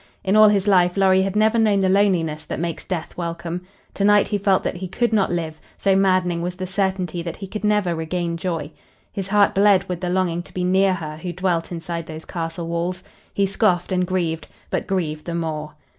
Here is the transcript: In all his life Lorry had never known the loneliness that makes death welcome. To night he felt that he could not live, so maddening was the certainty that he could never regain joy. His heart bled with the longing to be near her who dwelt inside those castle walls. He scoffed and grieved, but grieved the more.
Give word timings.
In 0.23 0.35
all 0.35 0.47
his 0.49 0.67
life 0.67 0.97
Lorry 0.97 1.21
had 1.21 1.35
never 1.35 1.59
known 1.59 1.81
the 1.81 1.87
loneliness 1.87 2.43
that 2.45 2.59
makes 2.59 2.83
death 2.83 3.15
welcome. 3.17 3.61
To 3.93 4.03
night 4.03 4.29
he 4.29 4.39
felt 4.39 4.63
that 4.63 4.77
he 4.77 4.87
could 4.87 5.13
not 5.13 5.31
live, 5.31 5.61
so 5.77 5.95
maddening 5.95 6.41
was 6.41 6.55
the 6.55 6.65
certainty 6.65 7.21
that 7.21 7.35
he 7.35 7.45
could 7.45 7.63
never 7.63 7.93
regain 7.93 8.35
joy. 8.35 8.71
His 9.11 9.27
heart 9.27 9.53
bled 9.53 9.87
with 9.87 10.01
the 10.01 10.09
longing 10.09 10.41
to 10.41 10.53
be 10.55 10.63
near 10.63 10.95
her 10.95 11.17
who 11.17 11.31
dwelt 11.33 11.71
inside 11.71 12.07
those 12.07 12.25
castle 12.25 12.67
walls. 12.67 13.03
He 13.31 13.45
scoffed 13.45 13.91
and 13.91 14.07
grieved, 14.07 14.47
but 14.71 14.87
grieved 14.87 15.25
the 15.25 15.35
more. 15.35 15.75